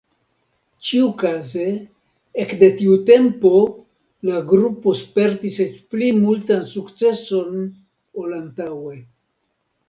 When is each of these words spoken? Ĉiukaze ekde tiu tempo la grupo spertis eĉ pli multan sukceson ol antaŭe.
Ĉiukaze 0.85 1.65
ekde 2.43 2.69
tiu 2.79 2.95
tempo 3.09 3.51
la 4.29 4.39
grupo 4.53 4.95
spertis 5.03 5.59
eĉ 5.67 5.77
pli 5.93 6.09
multan 6.23 6.65
sukceson 6.73 7.63
ol 8.25 8.35
antaŭe. 8.41 8.99